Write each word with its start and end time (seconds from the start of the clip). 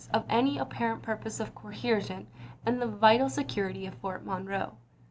of 0.11 0.25
any 0.29 0.57
apparent 0.57 1.03
purpose 1.03 1.39
of 1.39 1.53
"coercion," 1.53 2.25
and 2.65 2.81
the 2.81 2.87
vital 2.87 3.29
security 3.29 3.85
of 3.85 3.93
Fort 3.93 4.25
Monroe. 4.25 4.75